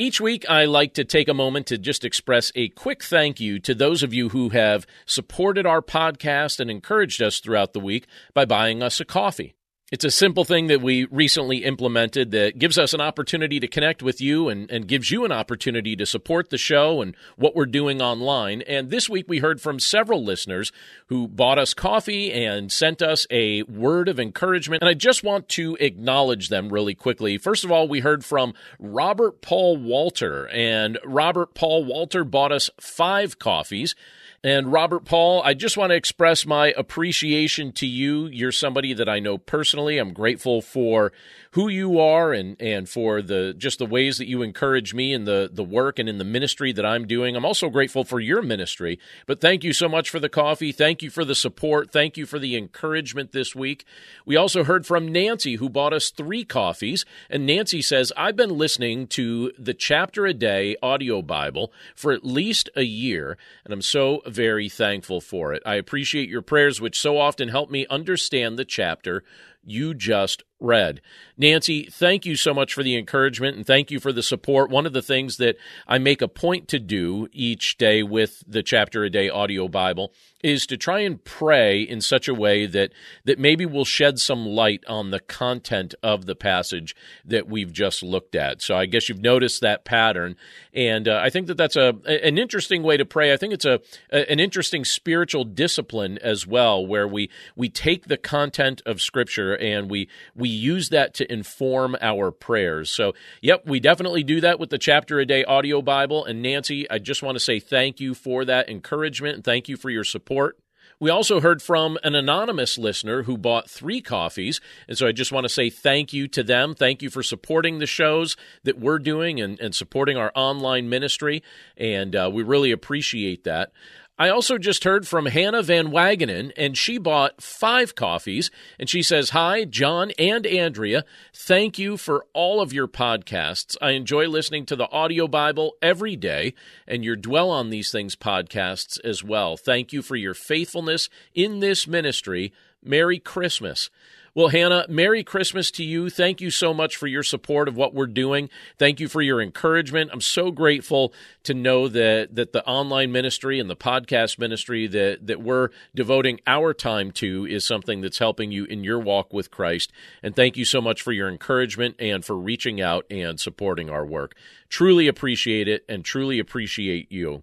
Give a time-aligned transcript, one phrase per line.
[0.00, 3.58] Each week, I like to take a moment to just express a quick thank you
[3.58, 8.06] to those of you who have supported our podcast and encouraged us throughout the week
[8.32, 9.56] by buying us a coffee.
[9.90, 14.04] It's a simple thing that we recently implemented that gives us an opportunity to connect
[14.04, 17.66] with you and, and gives you an opportunity to support the show and what we're
[17.66, 18.62] doing online.
[18.62, 20.70] And this week we heard from several listeners
[21.06, 24.80] who bought us coffee and sent us a word of encouragement.
[24.80, 27.36] And I just want to acknowledge them really quickly.
[27.36, 32.70] First of all, we heard from Robert Paul Walter, and Robert Paul Walter bought us
[32.78, 33.96] five coffees.
[34.42, 38.24] And Robert Paul, I just want to express my appreciation to you.
[38.24, 39.98] You're somebody that I know personally.
[39.98, 41.12] I'm grateful for
[41.52, 45.24] who you are and and for the just the ways that you encourage me in
[45.24, 47.36] the the work and in the ministry that I'm doing.
[47.36, 48.98] I'm also grateful for your ministry.
[49.26, 50.72] But thank you so much for the coffee.
[50.72, 51.90] Thank you for the support.
[51.90, 53.84] Thank you for the encouragement this week.
[54.24, 58.56] We also heard from Nancy who bought us 3 coffees and Nancy says, "I've been
[58.56, 63.82] listening to the chapter a day audio Bible for at least a year and I'm
[63.82, 65.62] so very thankful for it.
[65.66, 69.22] I appreciate your prayers which so often help me understand the chapter
[69.62, 71.00] you just read.
[71.36, 74.70] Nancy, thank you so much for the encouragement and thank you for the support.
[74.70, 75.56] One of the things that
[75.88, 80.12] I make a point to do each day with the Chapter a Day audio Bible
[80.42, 82.92] is to try and pray in such a way that
[83.24, 86.94] that maybe will shed some light on the content of the passage
[87.24, 88.62] that we've just looked at.
[88.62, 90.36] So I guess you've noticed that pattern,
[90.72, 93.32] and uh, I think that that's a an interesting way to pray.
[93.32, 98.06] I think it's a, a an interesting spiritual discipline as well, where we we take
[98.06, 102.90] the content of Scripture and we we use that to inform our prayers.
[102.90, 106.24] So, yep, we definitely do that with the chapter a day audio Bible.
[106.24, 109.76] And Nancy, I just want to say thank you for that encouragement and thank you
[109.76, 110.58] for your support.
[111.00, 114.60] We also heard from an anonymous listener who bought three coffees.
[114.86, 116.74] And so I just want to say thank you to them.
[116.74, 121.42] Thank you for supporting the shows that we're doing and, and supporting our online ministry.
[121.74, 123.72] And uh, we really appreciate that.
[124.20, 128.50] I also just heard from Hannah Van Wagenen, and she bought five coffees.
[128.78, 131.06] And she says, Hi, John and Andrea.
[131.32, 133.78] Thank you for all of your podcasts.
[133.80, 136.52] I enjoy listening to the Audio Bible every day
[136.86, 139.56] and your Dwell on These Things podcasts as well.
[139.56, 142.52] Thank you for your faithfulness in this ministry.
[142.82, 143.90] Merry Christmas.
[144.32, 146.08] Well, Hannah, Merry Christmas to you.
[146.08, 148.48] Thank you so much for your support of what we're doing.
[148.78, 150.10] Thank you for your encouragement.
[150.12, 155.26] I'm so grateful to know that that the online ministry and the podcast ministry that
[155.26, 159.50] that we're devoting our time to is something that's helping you in your walk with
[159.50, 159.90] Christ.
[160.22, 164.06] And thank you so much for your encouragement and for reaching out and supporting our
[164.06, 164.36] work.
[164.68, 167.42] Truly appreciate it and truly appreciate you.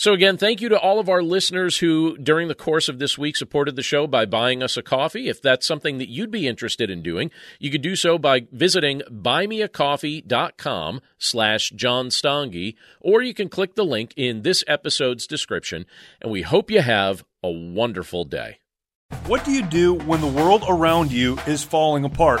[0.00, 3.18] So, again, thank you to all of our listeners who, during the course of this
[3.18, 5.28] week, supported the show by buying us a coffee.
[5.28, 9.02] If that's something that you'd be interested in doing, you could do so by visiting
[9.10, 15.84] buymeacoffee.com slash John Stange, or you can click the link in this episode's description.
[16.22, 18.60] And we hope you have a wonderful day.
[19.26, 22.40] What do you do when the world around you is falling apart?